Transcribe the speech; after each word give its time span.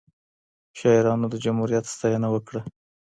شاعرانو 0.79 1.25
د 1.31 1.35
جمهوریت 1.43 1.85
ستاینه 1.93 2.27
وکړه. 2.31 2.61